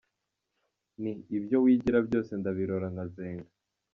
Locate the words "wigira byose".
1.63-2.31